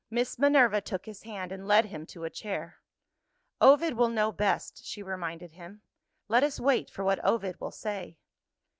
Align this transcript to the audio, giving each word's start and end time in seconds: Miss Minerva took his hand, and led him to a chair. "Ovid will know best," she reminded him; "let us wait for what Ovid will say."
Miss 0.09 0.39
Minerva 0.39 0.81
took 0.81 1.05
his 1.05 1.21
hand, 1.21 1.51
and 1.51 1.67
led 1.67 1.85
him 1.85 2.07
to 2.07 2.23
a 2.23 2.29
chair. 2.31 2.79
"Ovid 3.61 3.93
will 3.93 4.09
know 4.09 4.31
best," 4.31 4.83
she 4.83 5.03
reminded 5.03 5.51
him; 5.51 5.83
"let 6.27 6.41
us 6.43 6.59
wait 6.59 6.89
for 6.89 7.03
what 7.03 7.23
Ovid 7.23 7.59
will 7.61 7.69
say." 7.69 8.17